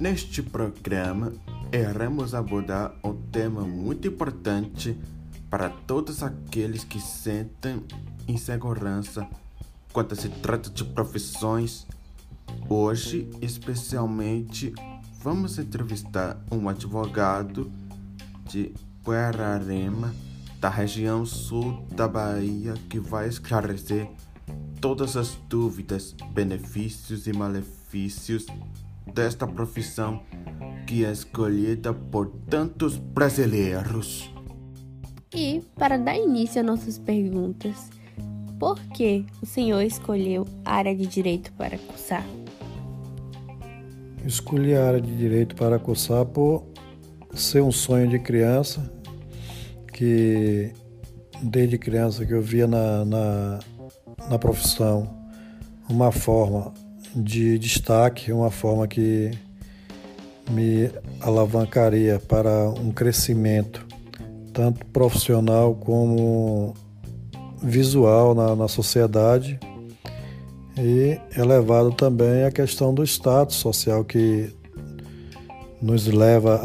Neste 0.00 0.44
programa, 0.44 1.32
iremos 1.72 2.32
abordar 2.32 2.94
um 3.02 3.14
tema 3.32 3.62
muito 3.62 4.06
importante 4.06 4.96
para 5.50 5.68
todos 5.68 6.22
aqueles 6.22 6.84
que 6.84 7.00
sentem 7.00 7.82
insegurança 8.28 9.28
quando 9.92 10.14
se 10.14 10.28
trata 10.28 10.70
de 10.70 10.84
profissões. 10.84 11.84
Hoje, 12.68 13.28
especialmente, 13.42 14.72
vamos 15.20 15.58
entrevistar 15.58 16.40
um 16.48 16.68
advogado 16.68 17.68
de 18.48 18.72
Guararema, 19.04 20.14
da 20.60 20.68
região 20.68 21.26
sul 21.26 21.84
da 21.90 22.06
Bahia, 22.06 22.74
que 22.88 23.00
vai 23.00 23.28
esclarecer 23.28 24.08
todas 24.80 25.16
as 25.16 25.34
dúvidas, 25.48 26.14
benefícios 26.32 27.26
e 27.26 27.32
malefícios 27.32 28.46
desta 29.14 29.46
profissão 29.46 30.22
que 30.86 31.04
é 31.04 31.12
escolhida 31.12 31.92
por 31.92 32.28
tantos 32.48 32.96
brasileiros. 32.96 34.32
E, 35.34 35.62
para 35.76 35.98
dar 35.98 36.16
início 36.16 36.60
às 36.60 36.66
nossas 36.66 36.98
perguntas, 36.98 37.90
por 38.58 38.80
que 38.94 39.26
o 39.42 39.46
senhor 39.46 39.82
escolheu 39.82 40.46
a 40.64 40.76
área 40.76 40.94
de 40.96 41.06
direito 41.06 41.52
para 41.52 41.76
cursar? 41.76 42.24
Escolhi 44.24 44.74
a 44.74 44.88
área 44.88 45.00
de 45.00 45.14
direito 45.16 45.54
para 45.54 45.78
cursar 45.78 46.24
por 46.24 46.64
ser 47.34 47.62
um 47.62 47.70
sonho 47.70 48.08
de 48.08 48.18
criança, 48.18 48.90
que 49.92 50.72
desde 51.42 51.78
criança 51.78 52.24
que 52.24 52.32
eu 52.32 52.42
via 52.42 52.66
na, 52.66 53.04
na, 53.04 53.58
na 54.28 54.38
profissão 54.38 55.18
uma 55.88 56.10
forma 56.10 56.72
de 57.14 57.58
destaque, 57.58 58.32
uma 58.32 58.50
forma 58.50 58.86
que 58.86 59.30
me 60.50 60.90
alavancaria 61.20 62.18
para 62.18 62.70
um 62.70 62.90
crescimento 62.90 63.86
tanto 64.52 64.84
profissional 64.86 65.74
como 65.74 66.74
visual 67.62 68.34
na, 68.34 68.56
na 68.56 68.68
sociedade 68.68 69.58
e 70.76 71.18
elevado 71.36 71.92
também 71.92 72.44
a 72.44 72.50
questão 72.50 72.94
do 72.94 73.04
status 73.04 73.56
social 73.56 74.04
que 74.04 74.50
nos 75.80 76.06
leva 76.06 76.60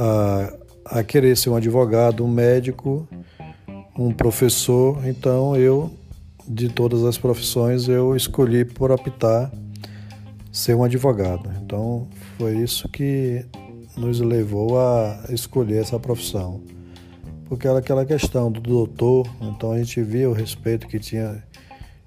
a, 0.86 1.00
a 1.00 1.04
querer 1.04 1.36
ser 1.38 1.50
um 1.50 1.56
advogado, 1.56 2.24
um 2.24 2.28
médico, 2.28 3.08
um 3.98 4.12
professor. 4.12 5.06
Então 5.08 5.56
eu, 5.56 5.92
de 6.48 6.70
todas 6.70 7.04
as 7.04 7.18
profissões, 7.18 7.88
eu 7.88 8.16
escolhi 8.16 8.66
por 8.66 8.92
optar 8.92 9.52
ser 10.54 10.76
um 10.76 10.84
advogado. 10.84 11.52
Então 11.62 12.08
foi 12.38 12.56
isso 12.58 12.88
que 12.88 13.44
nos 13.98 14.20
levou 14.20 14.80
a 14.80 15.26
escolher 15.30 15.82
essa 15.82 16.00
profissão. 16.00 16.62
Porque 17.46 17.68
era 17.68 17.80
aquela 17.80 18.06
questão 18.06 18.52
do 18.52 18.62
doutor, 18.62 19.28
então 19.42 19.72
a 19.72 19.78
gente 19.80 20.02
via 20.02 20.30
o 20.30 20.34
respeito 20.34 20.88
que 20.88 21.00
tinha, 21.00 21.44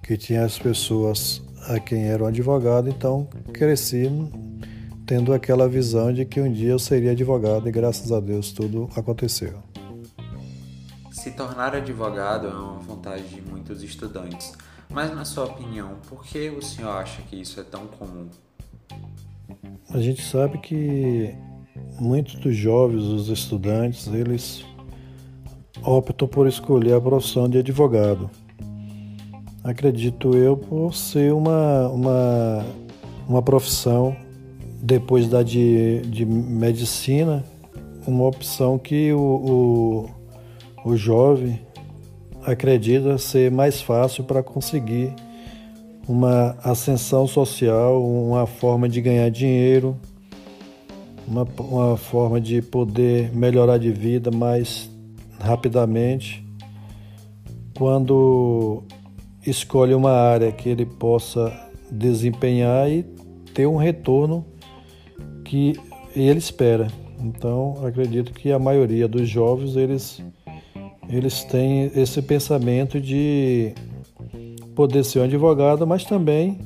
que 0.02 0.16
tinha 0.16 0.44
as 0.44 0.58
pessoas 0.58 1.42
a 1.68 1.78
quem 1.80 2.04
era 2.04 2.22
um 2.22 2.26
advogado, 2.26 2.88
então 2.88 3.28
cresci 3.52 4.08
tendo 5.04 5.32
aquela 5.32 5.68
visão 5.68 6.12
de 6.12 6.24
que 6.24 6.40
um 6.40 6.50
dia 6.50 6.70
eu 6.70 6.78
seria 6.78 7.12
advogado 7.12 7.68
e 7.68 7.72
graças 7.72 8.10
a 8.10 8.18
Deus 8.18 8.52
tudo 8.52 8.88
aconteceu. 8.96 9.62
Se 11.10 11.32
tornar 11.32 11.74
advogado 11.74 12.46
é 12.46 12.50
uma 12.50 12.78
vontade 12.78 13.24
de 13.24 13.40
muitos 13.42 13.82
estudantes, 13.82 14.52
mas 14.90 15.14
na 15.14 15.24
sua 15.24 15.44
opinião, 15.44 15.96
por 16.08 16.24
que 16.24 16.50
o 16.50 16.62
senhor 16.62 16.90
acha 16.90 17.22
que 17.22 17.36
isso 17.36 17.60
é 17.60 17.64
tão 17.64 17.86
comum? 17.86 18.28
A 19.90 19.98
gente 19.98 20.22
sabe 20.22 20.58
que 20.58 21.34
muitos 22.00 22.34
dos 22.36 22.56
jovens, 22.56 23.04
os 23.04 23.28
estudantes, 23.28 24.06
eles 24.06 24.64
optam 25.82 26.26
por 26.26 26.46
escolher 26.46 26.94
a 26.94 27.00
profissão 27.00 27.48
de 27.48 27.58
advogado. 27.58 28.30
Acredito 29.62 30.36
eu 30.36 30.56
por 30.56 30.94
ser 30.94 31.32
uma, 31.32 31.88
uma, 31.88 32.64
uma 33.28 33.42
profissão, 33.42 34.16
depois 34.80 35.28
da 35.28 35.42
de, 35.42 36.00
de 36.02 36.24
medicina, 36.24 37.44
uma 38.06 38.24
opção 38.24 38.78
que 38.78 39.12
o, 39.12 40.08
o, 40.84 40.90
o 40.90 40.96
jovem 40.96 41.65
acredita 42.46 43.18
ser 43.18 43.50
mais 43.50 43.82
fácil 43.82 44.22
para 44.22 44.42
conseguir 44.42 45.12
uma 46.08 46.56
ascensão 46.62 47.26
social, 47.26 48.00
uma 48.02 48.46
forma 48.46 48.88
de 48.88 49.00
ganhar 49.00 49.28
dinheiro, 49.28 49.96
uma, 51.26 51.44
uma 51.58 51.96
forma 51.96 52.40
de 52.40 52.62
poder 52.62 53.34
melhorar 53.34 53.78
de 53.78 53.90
vida 53.90 54.30
mais 54.30 54.88
rapidamente. 55.40 56.46
Quando 57.76 58.84
escolhe 59.44 59.92
uma 59.92 60.12
área 60.12 60.52
que 60.52 60.68
ele 60.68 60.86
possa 60.86 61.52
desempenhar 61.90 62.88
e 62.88 63.02
ter 63.52 63.66
um 63.66 63.76
retorno 63.76 64.46
que 65.44 65.74
ele 66.14 66.38
espera. 66.38 66.86
Então, 67.20 67.84
acredito 67.84 68.32
que 68.32 68.52
a 68.52 68.58
maioria 68.58 69.08
dos 69.08 69.28
jovens 69.28 69.76
eles 69.76 70.22
eles 71.08 71.44
têm 71.44 71.90
esse 71.94 72.20
pensamento 72.20 73.00
de 73.00 73.72
poder 74.74 75.04
ser 75.04 75.20
um 75.20 75.24
advogado, 75.24 75.86
mas 75.86 76.04
também 76.04 76.58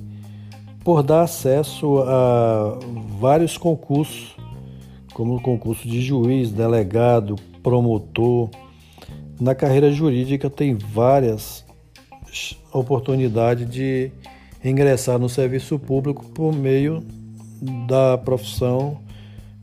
por 0.83 1.03
dar 1.03 1.23
acesso 1.23 1.99
a 1.99 2.78
vários 3.19 3.59
concursos, 3.59 4.34
como 5.12 5.37
o 5.37 5.41
concurso 5.41 5.87
de 5.87 6.01
juiz, 6.01 6.51
delegado, 6.51 7.37
promotor. 7.62 8.49
Na 9.39 9.55
carreira 9.55 9.93
jurídica 9.93 10.49
tem 10.49 10.75
várias 10.75 11.65
oportunidades 12.72 13.69
de 13.69 14.11
ingressar 14.65 15.19
no 15.19 15.28
serviço 15.28 15.78
público 15.78 16.25
por 16.27 16.55
meio 16.55 17.03
da 17.87 18.17
profissão 18.17 18.99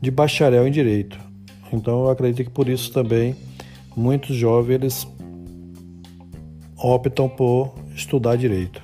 de 0.00 0.10
bacharel 0.10 0.66
em 0.66 0.70
direito. 0.70 1.18
Então 1.72 2.04
eu 2.04 2.10
acredito 2.10 2.46
que 2.46 2.50
por 2.50 2.68
isso 2.68 2.92
também 2.92 3.34
muitos 3.98 4.36
jovens 4.36 5.08
optam 6.76 7.28
por 7.28 7.74
estudar 7.94 8.36
direito. 8.36 8.80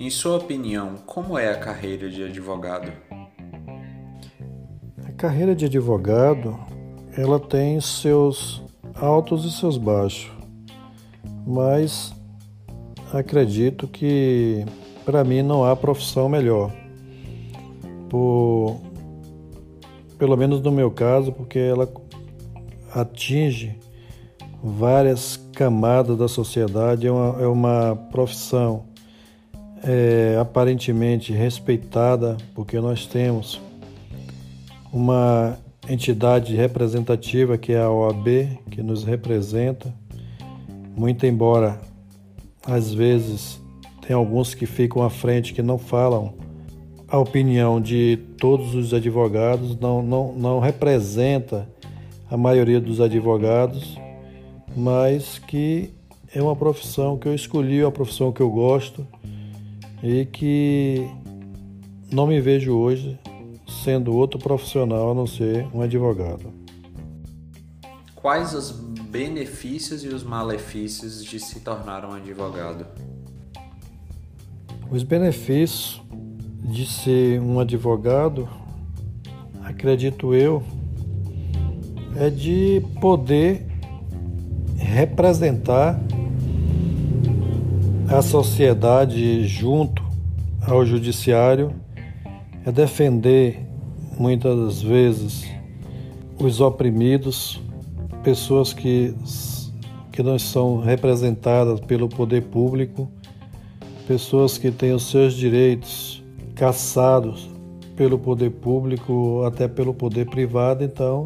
Em 0.00 0.08
sua 0.08 0.38
opinião, 0.38 0.94
como 1.04 1.38
é 1.38 1.50
a 1.50 1.58
carreira 1.58 2.08
de 2.08 2.24
advogado? 2.24 2.90
A 5.04 5.12
carreira 5.12 5.54
de 5.54 5.66
advogado, 5.66 6.58
ela 7.16 7.38
tem 7.38 7.78
seus 7.80 8.62
altos 8.94 9.44
e 9.44 9.52
seus 9.52 9.76
baixos. 9.76 10.32
Mas 11.46 12.14
acredito 13.12 13.86
que 13.86 14.64
para 15.04 15.22
mim 15.22 15.42
não 15.42 15.64
há 15.64 15.76
profissão 15.76 16.28
melhor. 16.28 16.72
Por 18.08 18.80
pelo 20.18 20.36
menos 20.36 20.62
no 20.62 20.72
meu 20.72 20.90
caso, 20.90 21.30
porque 21.30 21.58
ela 21.58 21.86
atinge 22.96 23.78
várias 24.62 25.36
camadas 25.52 26.16
da 26.16 26.26
sociedade, 26.26 27.06
é 27.06 27.12
uma, 27.12 27.42
é 27.42 27.46
uma 27.46 27.96
profissão 28.10 28.84
é, 29.84 30.38
aparentemente 30.40 31.32
respeitada, 31.32 32.36
porque 32.54 32.80
nós 32.80 33.06
temos 33.06 33.60
uma 34.90 35.58
entidade 35.88 36.56
representativa 36.56 37.58
que 37.58 37.72
é 37.72 37.80
a 37.80 37.90
OAB, 37.90 38.26
que 38.70 38.82
nos 38.82 39.04
representa, 39.04 39.92
muito 40.96 41.26
embora 41.26 41.78
às 42.66 42.92
vezes 42.92 43.60
tem 44.00 44.16
alguns 44.16 44.54
que 44.54 44.66
ficam 44.66 45.02
à 45.02 45.10
frente 45.10 45.52
que 45.52 45.62
não 45.62 45.78
falam 45.78 46.34
a 47.08 47.18
opinião 47.18 47.80
de 47.80 48.18
todos 48.38 48.74
os 48.74 48.92
advogados, 48.92 49.78
não, 49.78 50.02
não, 50.02 50.32
não 50.32 50.58
representa 50.58 51.68
a 52.30 52.36
maioria 52.36 52.80
dos 52.80 53.00
advogados, 53.00 53.96
mas 54.76 55.38
que 55.38 55.90
é 56.34 56.42
uma 56.42 56.56
profissão 56.56 57.16
que 57.16 57.26
eu 57.26 57.34
escolhi, 57.34 57.80
é 57.80 57.84
uma 57.84 57.92
profissão 57.92 58.32
que 58.32 58.40
eu 58.40 58.50
gosto 58.50 59.06
e 60.02 60.24
que 60.26 61.08
não 62.12 62.26
me 62.26 62.40
vejo 62.40 62.72
hoje 62.76 63.18
sendo 63.84 64.14
outro 64.14 64.38
profissional 64.38 65.10
a 65.10 65.14
não 65.14 65.26
ser 65.26 65.66
um 65.74 65.80
advogado. 65.80 66.52
Quais 68.14 68.54
os 68.54 68.70
benefícios 68.70 70.04
e 70.04 70.08
os 70.08 70.24
malefícios 70.24 71.24
de 71.24 71.38
se 71.38 71.60
tornar 71.60 72.04
um 72.04 72.12
advogado? 72.12 72.86
Os 74.90 75.02
benefícios 75.02 76.02
de 76.62 76.86
ser 76.86 77.40
um 77.40 77.60
advogado, 77.60 78.48
acredito 79.62 80.34
eu, 80.34 80.62
é 82.18 82.30
de 82.30 82.82
poder 83.00 83.66
representar 84.76 86.00
a 88.08 88.22
sociedade 88.22 89.46
junto 89.46 90.02
ao 90.66 90.84
judiciário, 90.86 91.72
é 92.64 92.72
defender 92.72 93.60
muitas 94.18 94.80
vezes 94.80 95.46
os 96.38 96.60
oprimidos, 96.60 97.60
pessoas 98.22 98.72
que, 98.72 99.14
que 100.10 100.22
não 100.22 100.38
são 100.38 100.80
representadas 100.80 101.80
pelo 101.80 102.08
poder 102.08 102.42
público, 102.44 103.10
pessoas 104.06 104.56
que 104.56 104.70
têm 104.70 104.92
os 104.92 105.10
seus 105.10 105.34
direitos 105.34 106.22
caçados 106.54 107.50
pelo 107.94 108.18
poder 108.18 108.50
público, 108.50 109.42
até 109.44 109.68
pelo 109.68 109.92
poder 109.92 110.26
privado, 110.26 110.84
então 110.84 111.24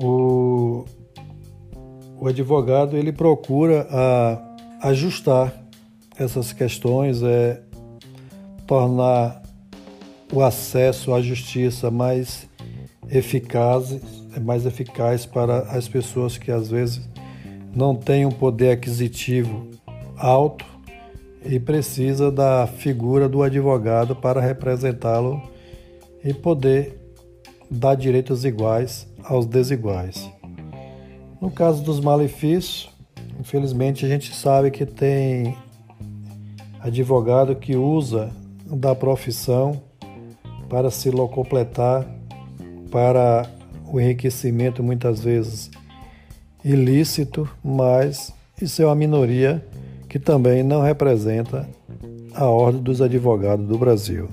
o, 0.00 0.84
o 2.20 2.28
advogado 2.28 2.96
ele 2.96 3.12
procura 3.12 3.86
a, 3.90 4.88
ajustar 4.88 5.52
essas 6.16 6.52
questões, 6.52 7.22
é 7.22 7.60
tornar 8.66 9.42
o 10.32 10.42
acesso 10.42 11.12
à 11.12 11.20
justiça 11.20 11.90
mais 11.90 12.48
eficaz, 13.10 13.98
mais 14.42 14.66
eficaz 14.66 15.26
para 15.26 15.60
as 15.70 15.88
pessoas 15.88 16.36
que 16.38 16.50
às 16.50 16.68
vezes 16.68 17.08
não 17.74 17.94
têm 17.94 18.26
um 18.26 18.30
poder 18.30 18.72
aquisitivo 18.72 19.68
alto 20.16 20.64
e 21.44 21.58
precisa 21.58 22.30
da 22.30 22.66
figura 22.66 23.28
do 23.28 23.42
advogado 23.42 24.14
para 24.14 24.40
representá-lo 24.40 25.40
e 26.24 26.34
poder 26.34 26.98
dar 27.70 27.94
direitos 27.94 28.44
iguais 28.44 29.06
aos 29.24 29.46
desiguais. 29.46 30.30
No 31.40 31.50
caso 31.50 31.82
dos 31.82 32.00
malefícios, 32.00 32.90
infelizmente 33.38 34.04
a 34.04 34.08
gente 34.08 34.34
sabe 34.34 34.70
que 34.70 34.84
tem 34.84 35.56
advogado 36.80 37.54
que 37.54 37.76
usa 37.76 38.30
da 38.66 38.94
profissão 38.94 39.80
para 40.68 40.90
se 40.90 41.10
locupletar, 41.10 42.06
para 42.90 43.48
o 43.86 44.00
enriquecimento 44.00 44.82
muitas 44.82 45.20
vezes 45.20 45.70
ilícito, 46.64 47.48
mas 47.62 48.32
isso 48.60 48.82
é 48.82 48.86
uma 48.86 48.94
minoria 48.94 49.64
que 50.08 50.18
também 50.18 50.62
não 50.62 50.82
representa 50.82 51.68
a 52.34 52.46
ordem 52.46 52.82
dos 52.82 53.00
advogados 53.00 53.66
do 53.66 53.78
Brasil. 53.78 54.28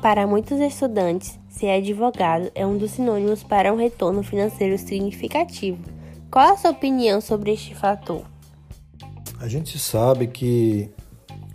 Para 0.00 0.26
muitos 0.26 0.58
estudantes, 0.58 1.38
ser 1.52 1.70
advogado 1.70 2.50
é 2.54 2.66
um 2.66 2.78
dos 2.78 2.92
sinônimos 2.92 3.42
para 3.42 3.72
um 3.72 3.76
retorno 3.76 4.22
financeiro 4.22 4.76
significativo. 4.78 5.78
Qual 6.30 6.54
a 6.54 6.56
sua 6.56 6.70
opinião 6.70 7.20
sobre 7.20 7.52
este 7.52 7.74
fator? 7.74 8.22
A 9.38 9.46
gente 9.46 9.78
sabe 9.78 10.26
que 10.26 10.88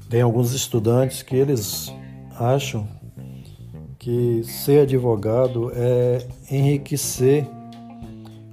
tem 0.08 0.22
alguns 0.22 0.54
estudantes 0.54 1.24
que 1.24 1.36
eles 1.36 1.92
acham 2.40 2.88
que 3.98 4.44
ser 4.44 4.82
advogado 4.82 5.72
é 5.74 6.26
enriquecer 6.50 7.48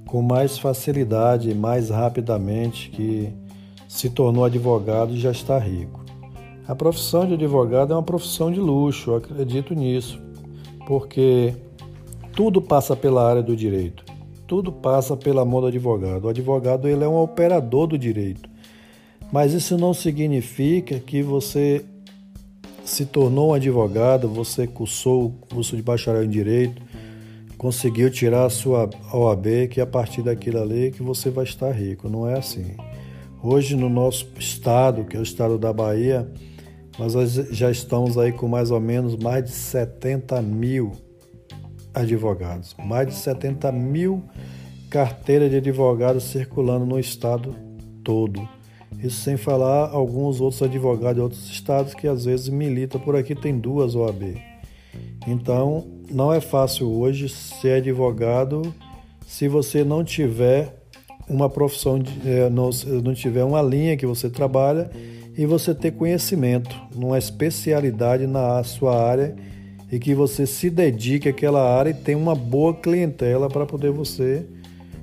com 0.07 0.21
mais 0.21 0.57
facilidade, 0.57 1.53
mais 1.53 1.89
rapidamente, 1.89 2.89
que 2.89 3.31
se 3.87 4.09
tornou 4.09 4.45
advogado 4.45 5.13
e 5.13 5.19
já 5.19 5.31
está 5.31 5.59
rico. 5.59 6.03
A 6.67 6.73
profissão 6.73 7.27
de 7.27 7.35
advogado 7.35 7.93
é 7.93 7.95
uma 7.95 8.03
profissão 8.03 8.51
de 8.51 8.59
luxo, 8.59 9.13
acredito 9.13 9.75
nisso, 9.75 10.24
porque 10.85 11.53
tudo 12.35 12.61
passa 12.61 12.95
pela 12.95 13.27
área 13.27 13.43
do 13.43 13.55
direito, 13.55 14.03
tudo 14.47 14.71
passa 14.71 15.15
pela 15.17 15.43
mão 15.43 15.61
do 15.61 15.67
advogado. 15.67 16.25
O 16.25 16.29
advogado 16.29 16.87
ele 16.87 17.03
é 17.03 17.07
um 17.07 17.21
operador 17.21 17.87
do 17.87 17.97
direito, 17.97 18.49
mas 19.31 19.53
isso 19.53 19.77
não 19.77 19.93
significa 19.93 20.99
que 20.99 21.21
você 21.21 21.83
se 22.85 23.05
tornou 23.05 23.49
um 23.49 23.53
advogado, 23.53 24.29
você 24.29 24.67
cursou 24.67 25.25
o 25.25 25.29
curso 25.49 25.75
de 25.75 25.81
bacharel 25.81 26.23
em 26.23 26.29
direito, 26.29 26.81
conseguiu 27.57 28.11
tirar 28.11 28.45
a 28.45 28.49
sua 28.49 28.87
OAB, 29.11 29.67
que 29.71 29.81
a 29.81 29.87
partir 29.87 30.21
daquilo 30.21 30.61
ali 30.61 30.91
que 30.91 31.01
você 31.01 31.31
vai 31.31 31.45
estar 31.45 31.71
rico. 31.71 32.07
Não 32.07 32.29
é 32.29 32.37
assim. 32.37 32.75
Hoje 33.41 33.75
no 33.75 33.89
nosso 33.89 34.27
estado, 34.37 35.03
que 35.03 35.17
é 35.17 35.19
o 35.19 35.23
estado 35.23 35.57
da 35.57 35.73
Bahia, 35.73 36.29
nós 36.97 37.13
já 37.51 37.69
estamos 37.69 38.17
aí 38.17 38.31
com 38.31 38.47
mais 38.47 38.71
ou 38.71 38.79
menos 38.79 39.15
mais 39.15 39.43
de 39.43 39.51
70 39.51 40.41
mil 40.41 40.91
advogados, 41.93 42.75
mais 42.77 43.07
de 43.07 43.13
70 43.13 43.71
mil 43.71 44.23
carteiras 44.89 45.49
de 45.49 45.57
advogados 45.57 46.23
circulando 46.23 46.85
no 46.85 46.99
estado 46.99 47.55
todo. 48.03 48.47
Isso 48.97 49.21
sem 49.21 49.35
falar 49.35 49.89
alguns 49.89 50.39
outros 50.39 50.61
advogados 50.61 51.15
de 51.15 51.21
outros 51.21 51.49
estados 51.49 51.93
que 51.93 52.07
às 52.07 52.25
vezes 52.25 52.47
militam 52.47 52.99
por 52.99 53.15
aqui, 53.15 53.35
tem 53.35 53.57
duas 53.57 53.93
OAB. 53.93 54.37
Então, 55.27 55.85
não 56.09 56.31
é 56.31 56.39
fácil 56.39 56.89
hoje 56.89 57.27
ser 57.27 57.77
advogado 57.77 58.73
se 59.25 59.47
você 59.47 59.83
não 59.83 60.03
tiver 60.03 60.81
uma 61.27 61.49
profissão, 61.49 62.01
não, 62.51 62.69
não 63.01 63.13
tiver 63.13 63.43
uma 63.43 63.61
linha 63.61 63.97
que 63.97 64.05
você 64.05 64.29
trabalha 64.29 64.89
e 65.37 65.45
você 65.45 65.75
ter 65.75 65.91
conhecimento, 65.91 66.75
uma 66.95 67.17
especialidade 67.17 68.25
na 68.25 68.63
sua 68.63 69.01
área 69.01 69.35
e 69.91 69.99
que 69.99 70.15
você 70.15 70.45
se 70.45 70.69
dedique 70.69 71.29
àquela 71.29 71.77
área 71.77 71.89
e 71.89 71.93
tenha 71.93 72.17
uma 72.17 72.35
boa 72.35 72.73
clientela 72.73 73.49
para 73.49 73.65
poder 73.65 73.91
você 73.91 74.45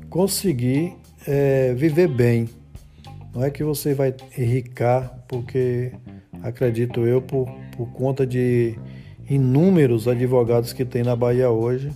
conseguir 0.09 0.95
é, 1.27 1.75
viver 1.75 2.09
bem. 2.09 2.49
Não 3.35 3.45
é 3.45 3.51
que 3.51 3.63
você 3.63 3.95
vai 3.95 4.15
enricar, 4.37 5.25
porque 5.29 5.93
acredito 6.43 7.07
eu, 7.07 7.23
por, 7.23 7.49
por 7.77 7.87
conta 7.93 8.27
de 8.27 8.79
inúmeros 9.29 10.09
advogados 10.09 10.73
que 10.73 10.85
tem 10.85 11.03
na 11.03 11.17
Bahia 11.17 11.51
hoje, 11.51 11.91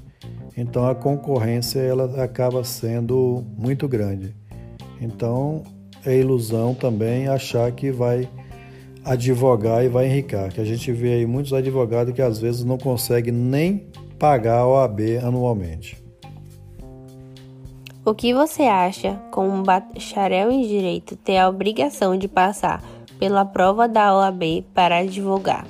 então 0.56 0.86
a 0.86 0.94
concorrência 0.94 1.80
ela 1.80 2.22
acaba 2.22 2.64
sendo 2.64 3.44
muito 3.58 3.86
grande. 3.86 4.34
Então 5.00 5.62
é 6.06 6.16
ilusão 6.16 6.72
também 6.72 7.26
achar 7.28 7.70
que 7.72 7.90
vai 7.90 8.28
advogar 9.04 9.84
e 9.84 9.88
vai 9.88 10.06
enricar, 10.06 10.52
que 10.52 10.60
a 10.60 10.64
gente 10.64 10.90
vê 10.92 11.14
aí 11.14 11.26
muitos 11.26 11.52
advogados 11.52 12.14
que 12.14 12.22
às 12.22 12.38
vezes 12.38 12.64
não 12.64 12.78
conseguem 12.78 13.32
nem 13.32 13.86
pagar 14.18 14.58
a 14.58 14.66
OAB 14.66 15.00
anualmente. 15.22 16.02
O 18.04 18.14
que 18.14 18.32
você 18.32 18.62
acha, 18.62 19.20
como 19.32 19.50
um 19.50 19.62
bacharel 19.62 20.50
em 20.50 20.62
direito, 20.62 21.16
ter 21.16 21.38
a 21.38 21.48
obrigação 21.48 22.16
de 22.16 22.28
passar 22.28 22.82
pela 23.18 23.44
prova 23.44 23.88
da 23.88 24.16
OAB 24.16 24.64
para 24.72 24.98
advogar? 24.98 25.66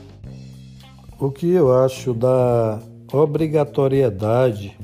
O 1.18 1.30
que 1.30 1.50
eu 1.50 1.72
acho 1.72 2.12
da 2.12 2.78
obrigatoriedade 3.10 4.76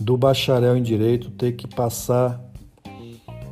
do 0.00 0.16
bacharel 0.16 0.76
em 0.76 0.82
direito 0.82 1.30
ter 1.30 1.52
que 1.52 1.68
passar 1.68 2.40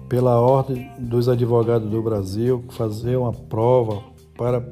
pela 0.08 0.40
ordem 0.40 0.90
dos 0.98 1.28
advogados 1.28 1.90
do 1.90 2.02
Brasil, 2.02 2.64
fazer 2.70 3.16
uma 3.16 3.32
prova 3.32 4.02
para 4.36 4.66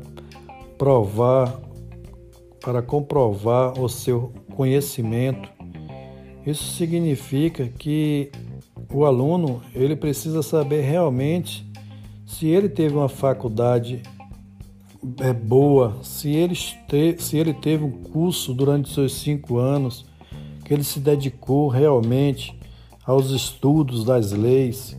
provar, 0.79 1.61
para 2.63 2.81
comprovar 2.81 3.79
o 3.81 3.89
seu 3.89 4.33
conhecimento. 4.55 5.49
Isso 6.47 6.65
significa 6.77 7.67
que 7.69 8.31
o 8.93 9.05
aluno 9.05 9.61
ele 9.75 9.97
precisa 9.97 10.43
saber 10.43 10.83
realmente 10.83 11.69
se 12.25 12.47
ele 12.47 12.69
teve 12.69 12.95
uma 12.95 13.09
faculdade 13.09 14.03
é 15.21 15.33
boa, 15.33 15.99
se 16.03 16.31
ele, 16.31 16.55
te, 16.55 17.17
se 17.19 17.37
ele 17.37 17.55
teve 17.55 17.85
um 17.85 17.91
curso 17.91 18.53
durante 18.53 18.93
seus 18.93 19.15
cinco 19.15 19.59
anos, 19.59 20.05
que 20.65 20.75
ele 20.75 20.83
se 20.83 20.99
dedicou 20.99 21.69
realmente 21.69 22.59
aos 23.05 23.31
estudos 23.31 24.05
das 24.05 24.33
leis, 24.33 24.97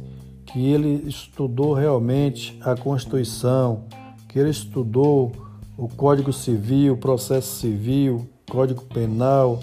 que 0.57 0.71
ele 0.71 1.07
estudou 1.07 1.71
realmente 1.71 2.57
a 2.63 2.75
Constituição, 2.75 3.83
que 4.27 4.39
ele 4.39 4.49
estudou 4.49 5.31
o 5.77 5.87
Código 5.87 6.33
Civil, 6.33 6.97
Processo 6.97 7.59
Civil, 7.59 8.27
Código 8.49 8.83
Penal, 8.85 9.59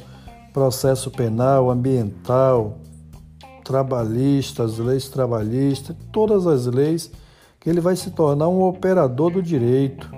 Processo 0.52 1.10
Penal, 1.10 1.68
Ambiental, 1.68 2.78
Trabalhista, 3.64 4.62
as 4.62 4.78
leis 4.78 5.08
trabalhistas, 5.08 5.96
todas 6.12 6.46
as 6.46 6.66
leis, 6.66 7.10
que 7.58 7.68
ele 7.68 7.80
vai 7.80 7.96
se 7.96 8.12
tornar 8.12 8.46
um 8.46 8.62
operador 8.62 9.32
do 9.32 9.42
direito. 9.42 10.08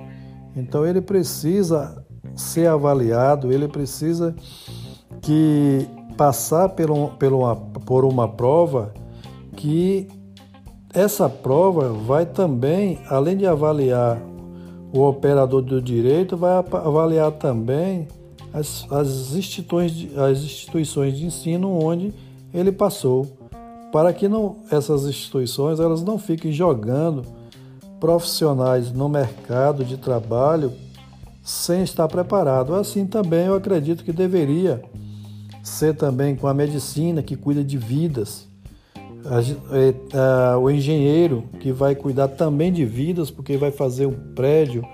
Então 0.55 0.85
ele 0.85 1.01
precisa 1.01 2.05
ser 2.35 2.67
avaliado, 2.67 3.51
ele 3.51 3.67
precisa 3.67 4.37
que 5.23 5.89
passar 6.19 6.69
por, 6.69 6.91
uma, 6.91 7.57
por 7.57 8.05
uma 8.05 8.29
prova 8.29 8.93
que 9.57 10.07
essa 10.97 11.29
prova 11.29 11.91
vai 11.91 12.25
também, 12.25 12.99
além 13.11 13.37
de 13.37 13.47
avaliar 13.47 14.19
o 14.95 15.03
operador 15.03 15.61
do 15.61 15.81
direito, 15.81 16.39
vai 16.39 16.53
avaliar 16.57 17.33
também 17.33 18.09
as, 18.51 18.91
as, 18.91 19.35
instituições, 19.35 19.93
de, 19.93 20.19
as 20.19 20.39
instituições 20.39 21.19
de 21.19 21.27
ensino 21.27 21.71
onde 21.71 22.15
ele 22.53 22.73
passou, 22.73 23.27
para 23.93 24.11
que 24.15 24.27
não, 24.27 24.57
essas 24.71 25.05
instituições 25.05 25.81
elas 25.81 26.03
não 26.03 26.19
fiquem 26.19 26.51
jogando 26.51 27.27
profissionais 28.01 28.91
no 28.91 29.07
mercado 29.07 29.85
de 29.85 29.99
trabalho 29.99 30.73
sem 31.43 31.83
estar 31.83 32.09
preparado. 32.09 32.75
Assim 32.75 33.05
também 33.05 33.45
eu 33.45 33.55
acredito 33.55 34.03
que 34.03 34.13
deveria 34.13 34.83
ser 35.63 35.95
também 35.95 36.35
com 36.35 36.47
a 36.47 36.55
medicina 36.55 37.23
que 37.23 37.37
cuida 37.37 37.63
de 37.63 37.77
vidas, 37.77 38.46
o 40.61 40.71
engenheiro 40.71 41.45
que 41.61 41.73
vai 41.73 41.95
cuidar 41.95 42.29
também 42.29 42.73
de 42.73 42.85
vidas, 42.85 43.31
porque 43.31 43.57
vai 43.57 43.71
fazer 43.71 44.07
um 44.07 44.15
prédio, 44.35 44.85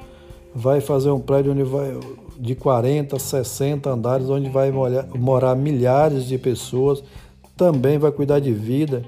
vai 0.54 0.80
fazer 0.80 1.10
um 1.10 1.20
prédio 1.20 1.52
onde 1.52 1.62
vai 1.62 1.98
de 2.38 2.54
40, 2.54 3.18
60 3.18 3.90
andares, 3.90 4.28
onde 4.28 4.48
vai 4.48 4.70
morar, 4.70 5.06
morar 5.14 5.54
milhares 5.54 6.26
de 6.26 6.38
pessoas, 6.38 7.02
também 7.56 7.98
vai 7.98 8.10
cuidar 8.10 8.40
de 8.40 8.52
vida, 8.52 9.04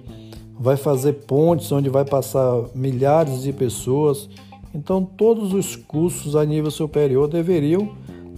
vai 0.59 0.77
fazer 0.77 1.15
pontes 1.27 1.73
onde 1.73 1.89
vai 1.89 2.05
passar 2.05 2.65
milhares 2.75 3.43
de 3.43 3.53
pessoas. 3.53 4.29
Então, 4.75 5.05
todos 5.05 5.53
os 5.53 5.75
cursos 5.75 6.37
a 6.37 6.45
nível 6.45 6.71
superior 6.71 7.29
deveriam 7.29 7.91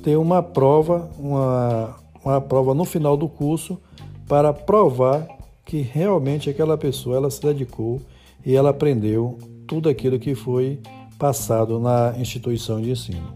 ter 0.02 0.16
uma 0.16 0.42
prova, 0.42 1.10
uma, 1.18 1.96
uma 2.24 2.40
prova 2.40 2.72
no 2.74 2.84
final 2.84 3.16
do 3.16 3.28
curso 3.28 3.78
para 4.26 4.52
provar 4.52 5.35
que 5.66 5.80
realmente 5.80 6.48
aquela 6.48 6.78
pessoa 6.78 7.16
ela 7.16 7.28
se 7.28 7.42
dedicou 7.42 8.00
e 8.44 8.54
ela 8.54 8.70
aprendeu 8.70 9.36
tudo 9.66 9.88
aquilo 9.88 10.16
que 10.16 10.32
foi 10.32 10.80
passado 11.18 11.80
na 11.80 12.14
instituição 12.16 12.80
de 12.80 12.92
ensino. 12.92 13.34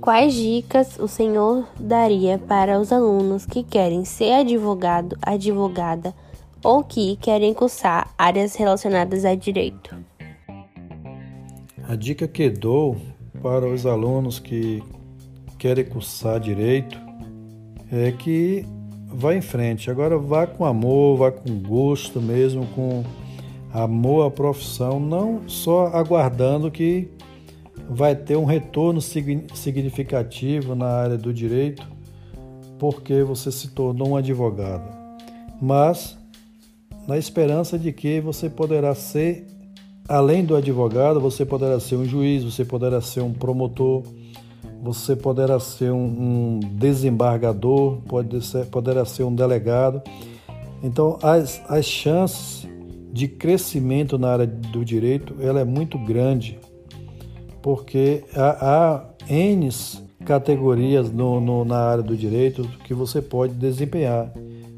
Quais 0.00 0.34
dicas 0.34 0.98
o 0.98 1.06
senhor 1.06 1.68
daria 1.78 2.36
para 2.36 2.80
os 2.80 2.92
alunos 2.92 3.46
que 3.46 3.62
querem 3.62 4.04
ser 4.04 4.32
advogado, 4.32 5.16
advogada 5.22 6.12
ou 6.64 6.82
que 6.82 7.14
querem 7.16 7.54
cursar 7.54 8.12
áreas 8.18 8.56
relacionadas 8.56 9.24
a 9.24 9.36
direito? 9.36 9.96
A 11.88 11.94
dica 11.94 12.26
que 12.26 12.50
dou 12.50 12.96
para 13.40 13.68
os 13.68 13.86
alunos 13.86 14.40
que 14.40 14.82
querem 15.56 15.84
cursar 15.84 16.40
direito 16.40 16.98
é 17.92 18.10
que 18.10 18.66
vá 19.14 19.34
em 19.34 19.40
frente. 19.40 19.90
Agora 19.90 20.18
vá 20.18 20.46
com 20.46 20.64
amor, 20.64 21.18
vá 21.18 21.32
com 21.32 21.58
gosto 21.60 22.20
mesmo, 22.20 22.66
com 22.74 23.04
amor 23.72 24.26
à 24.26 24.30
profissão, 24.30 24.98
não 25.00 25.48
só 25.48 25.86
aguardando 25.88 26.70
que 26.70 27.08
vai 27.88 28.14
ter 28.14 28.36
um 28.36 28.44
retorno 28.44 29.00
significativo 29.00 30.74
na 30.74 30.86
área 30.86 31.18
do 31.18 31.32
direito 31.32 31.86
porque 32.78 33.22
você 33.22 33.52
se 33.52 33.68
tornou 33.68 34.10
um 34.10 34.16
advogado, 34.16 34.88
mas 35.60 36.18
na 37.06 37.16
esperança 37.16 37.78
de 37.78 37.92
que 37.92 38.20
você 38.20 38.50
poderá 38.50 38.94
ser 38.94 39.46
Além 40.08 40.44
do 40.44 40.56
advogado, 40.56 41.20
você 41.20 41.44
poderá 41.44 41.78
ser 41.78 41.96
um 41.96 42.04
juiz, 42.04 42.42
você 42.42 42.64
poderá 42.64 43.00
ser 43.00 43.20
um 43.20 43.32
promotor, 43.32 44.02
você 44.82 45.14
poderá 45.14 45.60
ser 45.60 45.92
um, 45.92 46.04
um 46.04 46.60
desembargador, 46.60 48.00
pode 48.08 48.44
ser, 48.44 48.66
poderá 48.66 49.04
ser 49.04 49.22
um 49.22 49.34
delegado. 49.34 50.02
Então, 50.82 51.18
as, 51.22 51.62
as 51.68 51.86
chances 51.86 52.68
de 53.12 53.28
crescimento 53.28 54.18
na 54.18 54.32
área 54.32 54.46
do 54.46 54.84
direito 54.84 55.36
ela 55.40 55.60
é 55.60 55.64
muito 55.64 55.96
grande, 55.98 56.58
porque 57.62 58.24
há, 58.34 58.58
há 58.60 59.04
N 59.28 59.68
categorias 60.24 61.10
no, 61.10 61.40
no, 61.40 61.64
na 61.64 61.78
área 61.78 62.02
do 62.02 62.16
direito 62.16 62.62
que 62.84 62.92
você 62.92 63.22
pode 63.22 63.54
desempenhar. 63.54 64.32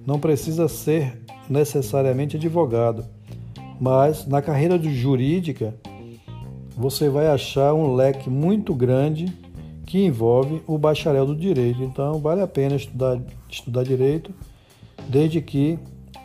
Não 0.07 0.21
precisa 0.21 0.69
ser 0.69 1.25
necessariamente 1.49 2.37
advogado 2.37 3.05
mas 3.81 4.27
na 4.27 4.41
carreira 4.41 4.79
jurídica 4.79 5.75
você 6.77 7.09
vai 7.09 7.27
achar 7.27 7.75
um 7.75 7.95
leque 7.95 8.29
muito 8.31 8.75
grande 8.75 9.27
que 9.95 10.05
envolve 10.05 10.61
o 10.67 10.77
bacharel 10.77 11.25
do 11.25 11.37
direito. 11.37 11.81
Então 11.81 12.19
vale 12.19 12.43
a 12.43 12.49
pena 12.49 12.75
estudar, 12.75 13.17
estudar 13.49 13.85
direito, 13.85 14.35
desde 15.09 15.41
que 15.41 15.79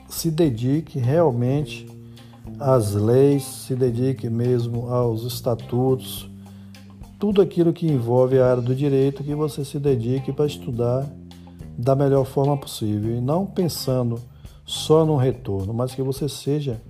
se 0.07 0.31
dedique 0.31 0.97
realmente 0.97 1.88
às 2.59 2.95
leis, 2.95 3.43
se 3.43 3.75
dedique 3.75 4.27
mesmo 4.27 4.89
aos 4.89 5.21
estatutos, 5.21 6.27
tudo 7.19 7.43
aquilo 7.43 7.71
que 7.71 7.85
envolve 7.85 8.39
a 8.39 8.49
área 8.49 8.63
do 8.63 8.73
direito, 8.73 9.23
que 9.23 9.35
você 9.35 9.63
se 9.63 9.77
dedique 9.77 10.33
para 10.33 10.47
estudar 10.47 11.07
da 11.77 11.95
melhor 11.95 12.25
forma 12.25 12.57
possível 12.57 13.15
e 13.15 13.21
não 13.21 13.45
pensando 13.45 14.19
só 14.65 15.05
no 15.05 15.15
retorno, 15.15 15.75
mas 15.75 15.93
que 15.93 16.01
você 16.01 16.27
seja 16.27 16.81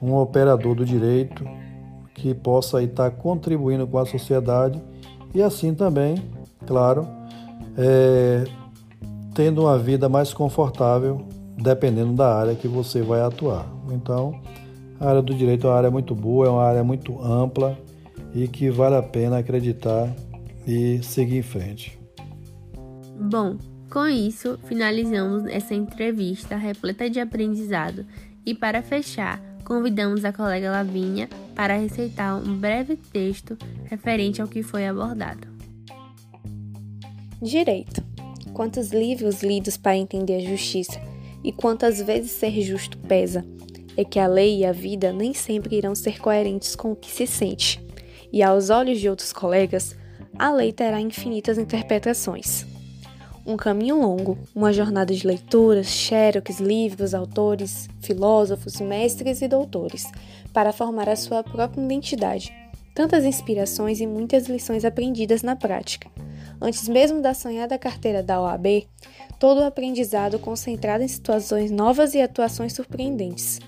um 0.00 0.14
operador 0.14 0.76
do 0.76 0.84
direito 0.84 1.44
que 2.14 2.32
possa 2.34 2.80
estar 2.84 3.10
contribuindo 3.10 3.84
com 3.84 3.98
a 3.98 4.06
sociedade 4.06 4.80
e 5.34 5.42
assim 5.42 5.74
também, 5.74 6.16
claro, 6.66 7.06
é, 7.76 8.44
tendo 9.34 9.62
uma 9.62 9.78
vida 9.78 10.08
mais 10.08 10.32
confortável 10.32 11.26
dependendo 11.56 12.12
da 12.12 12.34
área 12.34 12.54
que 12.54 12.68
você 12.68 13.02
vai 13.02 13.20
atuar. 13.20 13.66
Então, 13.90 14.40
a 15.00 15.08
área 15.08 15.22
do 15.22 15.34
direito 15.34 15.66
é 15.66 15.70
uma 15.70 15.76
área 15.76 15.90
muito 15.90 16.14
boa, 16.14 16.46
é 16.46 16.50
uma 16.50 16.64
área 16.64 16.84
muito 16.84 17.20
ampla 17.22 17.78
e 18.34 18.46
que 18.46 18.70
vale 18.70 18.96
a 18.96 19.02
pena 19.02 19.38
acreditar 19.38 20.14
e 20.66 21.02
seguir 21.02 21.38
em 21.38 21.42
frente. 21.42 21.98
Bom, 23.20 23.56
com 23.90 24.06
isso, 24.06 24.58
finalizamos 24.64 25.44
essa 25.46 25.74
entrevista 25.74 26.56
repleta 26.56 27.08
de 27.08 27.18
aprendizado 27.18 28.04
e 28.44 28.54
para 28.54 28.82
fechar, 28.82 29.40
convidamos 29.64 30.24
a 30.24 30.32
colega 30.32 30.70
Lavinha 30.70 31.28
para 31.58 31.76
receitar 31.76 32.36
um 32.36 32.56
breve 32.56 32.94
texto 32.94 33.58
referente 33.86 34.40
ao 34.40 34.46
que 34.46 34.62
foi 34.62 34.86
abordado. 34.86 35.48
Direito. 37.42 38.00
Quantos 38.52 38.92
livros 38.92 39.42
lidos 39.42 39.76
para 39.76 39.96
entender 39.96 40.36
a 40.36 40.50
justiça 40.50 41.00
e 41.42 41.50
quantas 41.50 42.00
vezes 42.00 42.30
ser 42.30 42.60
justo 42.62 42.96
pesa, 42.98 43.44
é 43.96 44.04
que 44.04 44.20
a 44.20 44.28
lei 44.28 44.58
e 44.58 44.64
a 44.64 44.70
vida 44.70 45.12
nem 45.12 45.34
sempre 45.34 45.74
irão 45.74 45.96
ser 45.96 46.20
coerentes 46.20 46.76
com 46.76 46.92
o 46.92 46.96
que 46.96 47.10
se 47.10 47.26
sente, 47.26 47.84
e 48.32 48.40
aos 48.40 48.70
olhos 48.70 49.00
de 49.00 49.08
outros 49.08 49.32
colegas, 49.32 49.96
a 50.38 50.52
lei 50.52 50.72
terá 50.72 51.00
infinitas 51.00 51.58
interpretações 51.58 52.64
um 53.48 53.56
caminho 53.56 53.98
longo, 53.98 54.36
uma 54.54 54.74
jornada 54.74 55.14
de 55.14 55.26
leituras, 55.26 55.86
xerox, 55.86 56.60
livros, 56.60 57.14
autores, 57.14 57.88
filósofos, 57.98 58.78
mestres 58.78 59.40
e 59.40 59.48
doutores, 59.48 60.04
para 60.52 60.70
formar 60.70 61.08
a 61.08 61.16
sua 61.16 61.42
própria 61.42 61.80
identidade. 61.80 62.54
Tantas 62.94 63.24
inspirações 63.24 64.00
e 64.00 64.06
muitas 64.06 64.48
lições 64.48 64.84
aprendidas 64.84 65.42
na 65.42 65.56
prática. 65.56 66.10
Antes 66.60 66.86
mesmo 66.88 67.22
da 67.22 67.32
sonhada 67.32 67.78
carteira 67.78 68.22
da 68.22 68.38
OAB, 68.38 68.86
todo 69.38 69.62
o 69.62 69.64
aprendizado 69.64 70.38
concentrado 70.38 71.02
em 71.02 71.08
situações 71.08 71.70
novas 71.70 72.12
e 72.12 72.20
atuações 72.20 72.74
surpreendentes. 72.74 73.60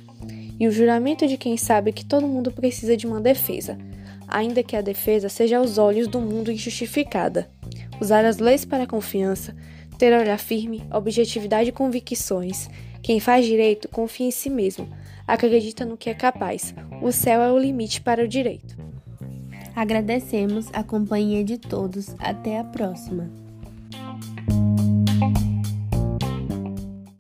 E 0.58 0.68
o 0.68 0.72
juramento 0.72 1.26
de 1.26 1.38
quem 1.38 1.56
sabe 1.56 1.90
que 1.90 2.04
todo 2.04 2.28
mundo 2.28 2.52
precisa 2.52 2.98
de 2.98 3.06
uma 3.06 3.20
defesa, 3.20 3.78
ainda 4.28 4.62
que 4.62 4.76
a 4.76 4.82
defesa 4.82 5.30
seja 5.30 5.56
aos 5.56 5.78
olhos 5.78 6.06
do 6.06 6.20
mundo 6.20 6.52
injustificada 6.52 7.48
usar 8.00 8.24
as 8.24 8.38
leis 8.38 8.64
para 8.64 8.84
a 8.84 8.86
confiança, 8.86 9.54
ter 10.00 10.18
olhar 10.18 10.38
firme, 10.38 10.82
objetividade 10.90 11.68
e 11.68 11.72
convicções. 11.72 12.70
Quem 13.02 13.20
faz 13.20 13.44
direito 13.44 13.86
confia 13.86 14.26
em 14.26 14.30
si 14.30 14.48
mesmo, 14.48 14.88
acredita 15.26 15.84
no 15.84 15.94
que 15.94 16.08
é 16.08 16.14
capaz. 16.14 16.74
O 17.02 17.12
céu 17.12 17.42
é 17.42 17.52
o 17.52 17.58
limite 17.58 18.00
para 18.00 18.24
o 18.24 18.28
direito. 18.28 18.78
Agradecemos 19.76 20.70
a 20.72 20.82
companhia 20.82 21.44
de 21.44 21.58
todos. 21.58 22.14
Até 22.18 22.58
a 22.58 22.64
próxima. 22.64 23.30